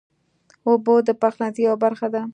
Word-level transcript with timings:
اوبه 0.67 0.93
د 1.07 1.09
پخلنځي 1.21 1.61
یوه 1.67 1.77
برخه 1.83 2.07
ده. 2.13 2.21